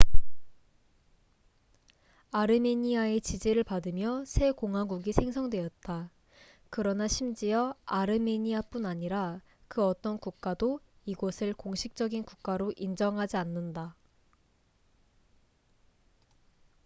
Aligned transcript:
아르메니아의 2.31 3.21
지지를 3.21 3.63
받으며 3.63 4.23
새 4.25 4.49
공화국이 4.51 5.11
생성되었다 5.13 6.09
그러나 6.71 7.07
심지어 7.07 7.75
아르메니아뿐 7.85 8.87
아니라 8.87 9.41
그 9.67 9.85
어떤 9.85 10.17
국가도 10.17 10.79
이곳을 11.05 11.53
공식적인 11.53 12.23
국가로 12.23 12.73
인정하지 12.77 13.37
않는다 13.37 13.95